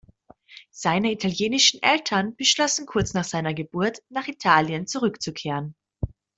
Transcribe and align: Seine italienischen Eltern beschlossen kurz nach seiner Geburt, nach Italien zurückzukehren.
Seine 0.71 1.11
italienischen 1.11 1.79
Eltern 1.83 2.35
beschlossen 2.35 2.87
kurz 2.87 3.13
nach 3.13 3.23
seiner 3.23 3.53
Geburt, 3.53 4.01
nach 4.09 4.27
Italien 4.27 4.87
zurückzukehren. 4.87 5.75